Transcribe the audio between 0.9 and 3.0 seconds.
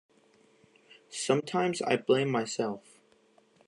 Sometimes I blame myself.